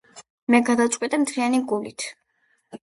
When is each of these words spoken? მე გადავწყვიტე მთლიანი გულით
მე 0.53 0.61
გადავწყვიტე 0.69 1.21
მთლიანი 1.27 1.63
გულით 1.75 2.09